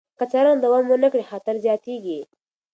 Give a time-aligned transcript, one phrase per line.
[0.17, 2.19] که څارنه دوام ونه کړي، خطر زیاتېږي.